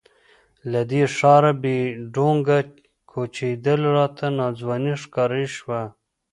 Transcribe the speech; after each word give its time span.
له 0.71 0.81
دې 0.91 1.03
ښاره 1.15 1.51
بې 1.61 1.77
ډونګه 2.13 2.59
کوچېدل 3.11 3.81
راته 3.97 4.25
ناځواني 4.39 4.93
ښکاره 5.03 5.43
شوه. 5.55 5.81